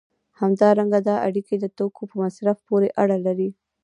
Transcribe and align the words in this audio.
همدارنګه 0.39 0.99
دا 1.07 1.15
اړیکې 1.27 1.55
د 1.59 1.65
توکو 1.77 2.01
په 2.09 2.15
مصرف 2.23 2.57
پورې 2.67 2.89
اړه 3.01 3.17
لري. 3.25 3.49